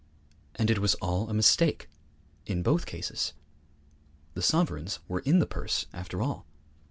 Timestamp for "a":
1.29-1.33